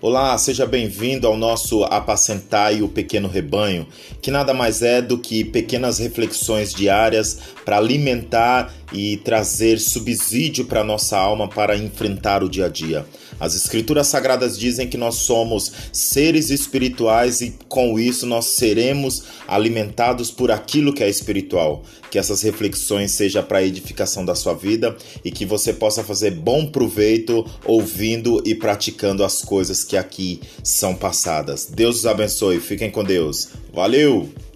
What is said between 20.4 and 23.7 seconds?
aquilo que é espiritual. Que essas reflexões sejam para a